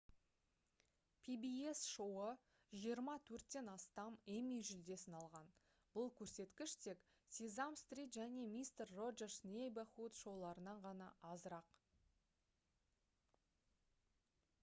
pbs 1.25 1.81
шоуы 1.89 2.29
жиырма 2.83 3.13
төрттен 3.29 3.67
астам 3.73 4.15
эмми 4.37 4.57
жүлдесін 4.69 5.17
алған 5.19 5.51
бұл 5.97 6.09
көрсеткіш 6.21 6.75
тек 6.87 7.03
sesame 7.37 7.81
street 7.83 8.17
және 8.17 8.47
mister 8.55 8.89
roger's 8.95 9.39
neighborhood 9.51 10.19
шоуларынан 10.23 10.83
ғана 10.89 11.11
азырақ 11.35 11.77